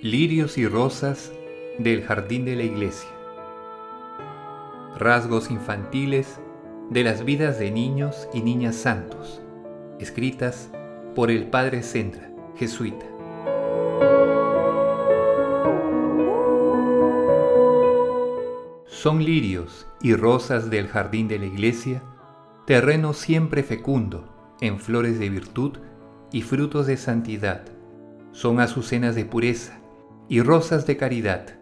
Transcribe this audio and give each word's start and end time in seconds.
Lirios 0.00 0.56
y 0.58 0.66
rosas 0.66 1.32
del 1.78 2.02
jardín 2.02 2.44
de 2.44 2.56
la 2.56 2.62
iglesia. 2.62 3.10
Rasgos 4.96 5.50
infantiles 5.50 6.40
de 6.88 7.04
las 7.04 7.24
vidas 7.24 7.58
de 7.58 7.70
niños 7.70 8.28
y 8.32 8.40
niñas 8.40 8.76
santos, 8.76 9.42
escritas 9.98 10.70
por 11.14 11.30
el 11.30 11.48
padre 11.48 11.82
Sendra, 11.82 12.30
jesuita. 12.56 13.04
Son 18.86 19.24
lirios 19.24 19.86
y 20.00 20.14
rosas 20.14 20.70
del 20.70 20.88
jardín 20.88 21.28
de 21.28 21.38
la 21.38 21.46
iglesia 21.46 22.02
terreno 22.68 23.14
siempre 23.14 23.62
fecundo 23.62 24.28
en 24.60 24.78
flores 24.78 25.18
de 25.18 25.30
virtud 25.30 25.78
y 26.30 26.42
frutos 26.42 26.86
de 26.86 26.98
santidad. 26.98 27.62
Son 28.32 28.60
azucenas 28.60 29.14
de 29.14 29.24
pureza 29.24 29.80
y 30.28 30.42
rosas 30.42 30.86
de 30.86 30.98
caridad, 30.98 31.58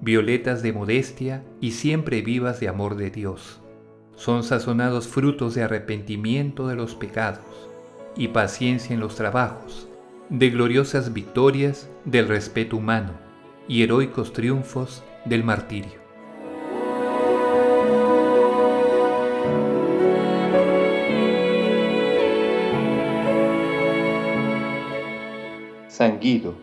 violetas 0.00 0.62
de 0.62 0.72
modestia 0.72 1.44
y 1.60 1.72
siempre 1.72 2.22
vivas 2.22 2.60
de 2.60 2.68
amor 2.68 2.96
de 2.96 3.10
Dios. 3.10 3.60
Son 4.14 4.42
sazonados 4.42 5.06
frutos 5.06 5.54
de 5.54 5.64
arrepentimiento 5.64 6.66
de 6.66 6.76
los 6.76 6.94
pecados 6.94 7.68
y 8.16 8.28
paciencia 8.28 8.94
en 8.94 9.00
los 9.00 9.16
trabajos, 9.16 9.86
de 10.30 10.48
gloriosas 10.48 11.12
victorias 11.12 11.90
del 12.06 12.26
respeto 12.26 12.78
humano 12.78 13.12
y 13.68 13.82
heroicos 13.82 14.32
triunfos 14.32 15.04
del 15.26 15.44
martirio. 15.44 16.07
San 25.98 26.20
Guido, 26.20 26.54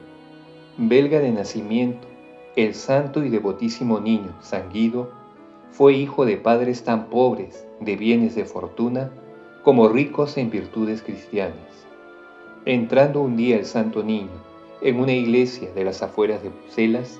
belga 0.77 1.19
de 1.19 1.29
nacimiento, 1.29 2.07
el 2.55 2.73
santo 2.73 3.21
y 3.21 3.29
devotísimo 3.29 3.99
niño 3.99 4.33
San 4.39 4.71
Guido 4.71 5.11
fue 5.71 5.91
hijo 5.91 6.23
de 6.23 6.37
padres 6.37 6.85
tan 6.85 7.09
pobres 7.09 7.67
de 7.81 7.97
bienes 7.97 8.33
de 8.35 8.45
fortuna 8.45 9.11
como 9.61 9.89
ricos 9.89 10.37
en 10.37 10.49
virtudes 10.49 11.01
cristianas. 11.01 11.85
Entrando 12.63 13.19
un 13.19 13.35
día 13.35 13.57
el 13.57 13.65
santo 13.65 14.03
niño 14.03 14.41
en 14.79 15.01
una 15.01 15.11
iglesia 15.11 15.69
de 15.73 15.83
las 15.83 16.01
afueras 16.01 16.41
de 16.41 16.47
Bruselas, 16.47 17.19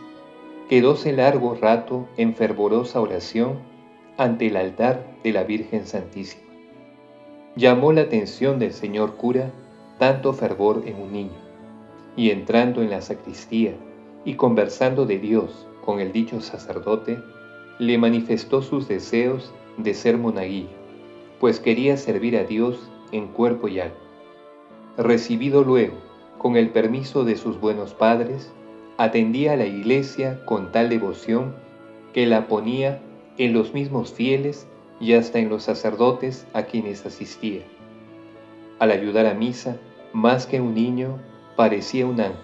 quedóse 0.69 1.11
largo 1.11 1.53
rato 1.55 2.07
en 2.15 2.33
fervorosa 2.33 3.01
oración 3.01 3.59
ante 4.15 4.47
el 4.47 4.55
altar 4.55 5.05
de 5.21 5.33
la 5.33 5.43
Virgen 5.43 5.85
Santísima. 5.85 6.45
Llamó 7.57 7.91
la 7.91 8.03
atención 8.03 8.57
del 8.57 8.71
señor 8.71 9.15
cura 9.17 9.51
tanto 9.99 10.31
fervor 10.31 10.83
en 10.85 10.95
un 11.01 11.11
niño 11.11 11.44
y 12.15 12.29
entrando 12.29 12.81
en 12.81 12.89
la 12.89 13.01
sacristía 13.01 13.73
y 14.23 14.35
conversando 14.35 15.05
de 15.05 15.19
Dios 15.19 15.67
con 15.83 15.99
el 15.99 16.11
dicho 16.11 16.41
sacerdote, 16.41 17.19
le 17.79 17.97
manifestó 17.97 18.61
sus 18.61 18.87
deseos 18.87 19.53
de 19.77 19.93
ser 19.93 20.17
monaguillo, 20.17 20.69
pues 21.39 21.59
quería 21.59 21.97
servir 21.97 22.37
a 22.37 22.43
Dios 22.43 22.89
en 23.11 23.27
cuerpo 23.27 23.67
y 23.67 23.79
alma. 23.79 23.95
Recibido 24.97 25.63
luego, 25.63 25.95
con 26.37 26.55
el 26.55 26.69
permiso 26.69 27.25
de 27.25 27.35
sus 27.35 27.59
buenos 27.59 27.93
padres, 27.93 28.51
atendía 28.97 29.53
a 29.53 29.57
la 29.57 29.65
iglesia 29.65 30.43
con 30.45 30.71
tal 30.71 30.89
devoción 30.89 31.53
que 32.13 32.25
la 32.25 32.47
ponía 32.47 33.01
en 33.37 33.53
los 33.53 33.73
mismos 33.73 34.13
fieles 34.13 34.67
y 34.99 35.13
hasta 35.13 35.39
en 35.39 35.49
los 35.49 35.63
sacerdotes 35.63 36.47
a 36.53 36.63
quienes 36.63 37.05
asistía. 37.05 37.61
Al 38.79 38.91
ayudar 38.91 39.25
a 39.25 39.33
misa, 39.33 39.77
más 40.13 40.47
que 40.47 40.61
un 40.61 40.73
niño, 40.73 41.19
parecía 41.55 42.05
un 42.05 42.19
ángel, 42.21 42.35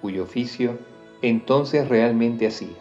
cuyo 0.00 0.22
oficio 0.22 0.78
entonces 1.22 1.88
realmente 1.88 2.46
hacía, 2.46 2.76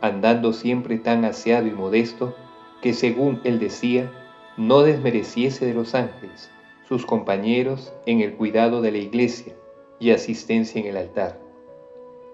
andando 0.00 0.52
siempre 0.52 0.98
tan 0.98 1.24
aseado 1.24 1.66
y 1.66 1.72
modesto 1.72 2.34
que 2.80 2.94
según 2.94 3.40
él 3.44 3.58
decía, 3.58 4.10
no 4.56 4.82
desmereciese 4.82 5.66
de 5.66 5.74
los 5.74 5.94
ángeles, 5.94 6.50
sus 6.88 7.04
compañeros 7.04 7.92
en 8.06 8.20
el 8.20 8.34
cuidado 8.34 8.80
de 8.80 8.92
la 8.92 8.98
iglesia 8.98 9.54
y 9.98 10.10
asistencia 10.10 10.80
en 10.80 10.86
el 10.86 10.96
altar. 10.96 11.38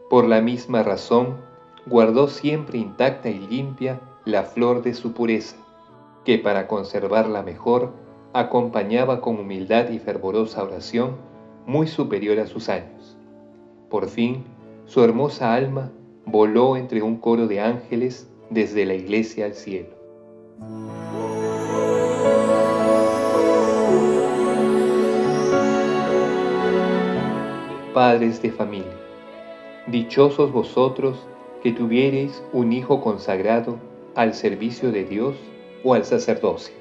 Por 0.08 0.26
la 0.26 0.40
misma 0.40 0.82
razón, 0.82 1.38
guardó 1.86 2.28
siempre 2.28 2.78
intacta 2.78 3.30
y 3.30 3.38
limpia 3.38 4.00
la 4.24 4.44
flor 4.44 4.82
de 4.82 4.94
su 4.94 5.12
pureza, 5.12 5.56
que 6.24 6.38
para 6.38 6.68
conservarla 6.68 7.42
mejor 7.42 7.92
acompañaba 8.32 9.20
con 9.20 9.38
humildad 9.38 9.90
y 9.90 9.98
fervorosa 9.98 10.62
oración 10.62 11.16
muy 11.66 11.86
superior 11.86 12.38
a 12.38 12.46
sus 12.46 12.68
años. 12.68 13.16
Por 13.90 14.08
fin, 14.08 14.44
su 14.86 15.02
hermosa 15.02 15.54
alma 15.54 15.90
voló 16.26 16.76
entre 16.76 17.02
un 17.02 17.16
coro 17.16 17.46
de 17.46 17.60
ángeles 17.60 18.28
desde 18.50 18.84
la 18.84 18.94
iglesia 18.94 19.46
al 19.46 19.54
cielo. 19.54 19.88
Padres 27.92 28.42
de 28.42 28.50
familia, 28.50 28.96
dichosos 29.86 30.52
vosotros 30.52 31.26
que 31.62 31.72
tuviereis 31.72 32.42
un 32.52 32.72
hijo 32.72 33.00
consagrado 33.00 33.78
al 34.14 34.34
servicio 34.34 34.90
de 34.90 35.04
Dios 35.04 35.36
o 35.84 35.94
al 35.94 36.04
sacerdocio 36.04 36.74